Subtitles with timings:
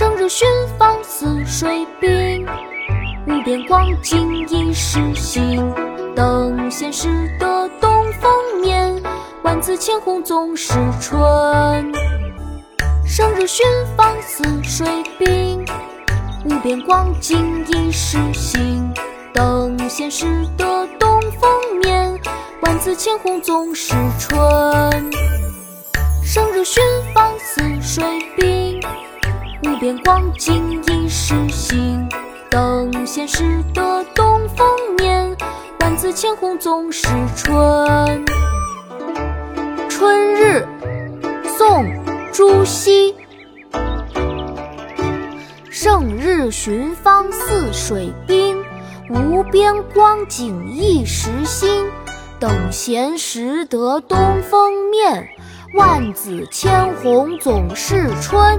[0.00, 0.48] 生日寻
[0.78, 2.46] 芳似水滨，
[3.26, 5.62] 无边光景一时新。
[6.16, 7.06] 等闲识
[7.38, 8.32] 得东风
[8.62, 8.98] 面，
[9.42, 10.72] 万紫千红总是
[11.02, 11.92] 春。
[13.04, 13.62] 生日寻
[13.94, 15.62] 芳似水滨，
[16.46, 18.90] 无边光景一时新。
[19.34, 20.24] 等闲识
[20.56, 21.50] 得东风
[21.82, 22.18] 面，
[22.62, 24.32] 万紫千红总是春。
[26.24, 26.82] 生日寻。
[29.62, 32.08] 无边光景一时新，
[32.48, 34.66] 等闲识得东风
[34.98, 35.36] 面，
[35.80, 38.24] 万紫千红总是春。
[39.86, 40.66] 春日，
[41.58, 41.84] 宋·
[42.32, 43.14] 朱熹。
[45.70, 48.56] 胜日寻芳泗水滨，
[49.10, 51.84] 无边光景一时新。
[52.38, 55.28] 等闲识得东风面，
[55.74, 58.58] 万紫千红总是春。